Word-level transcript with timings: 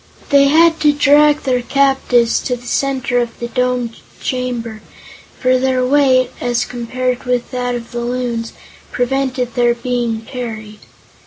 They 0.29 0.45
had 0.45 0.79
to 0.79 0.93
drag 0.93 1.43
their 1.43 1.61
captives 1.61 2.39
to 2.39 2.55
the 2.55 2.65
center 2.65 3.19
of 3.19 3.39
the 3.39 3.49
domed 3.49 3.97
chamber, 4.19 4.81
for 5.39 5.59
their 5.59 5.85
weight, 5.85 6.31
as 6.41 6.65
compared 6.65 7.25
with 7.25 7.51
that 7.51 7.75
of 7.75 7.91
the 7.91 7.99
Loons, 7.99 8.53
prevented 8.91 9.53
their 9.53 9.75
being 9.75 10.21
carried. 10.21 10.79